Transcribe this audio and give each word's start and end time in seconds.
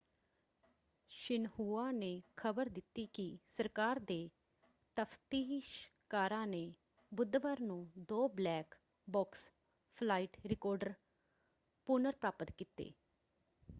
Xinhua 1.11 1.89
ਨੇ 1.91 2.21
ਖ਼ਬਰ 2.37 2.69
ਦਿੱਤੀ 2.69 3.05
ਕਿ 3.13 3.25
ਸਰਕਾਰ 3.47 3.99
ਦੇ 4.01 4.29
ਤਫ਼ਤੀਸ਼ਕਾਰਾਂ 4.95 6.45
ਨੇ 6.47 6.63
ਬੁੱਧਵਾਰ 7.11 7.59
ਨੂੰ 7.59 7.85
ਦੋ 8.07 8.27
‘ਬਲੈਕ 8.29 8.75
ਬਾਕਸ’ 9.07 9.49
ਫਲਾਈਟ 9.97 10.37
ਰਿਕਾਰਡਰ 10.45 10.93
ਪੁਨਰ-ਪ੍ਰਾਪਤ 11.87 12.51
ਕੀਤੇ। 12.51 12.91